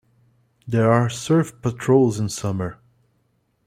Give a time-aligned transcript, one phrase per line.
[0.67, 2.79] There are surf patrols in summer.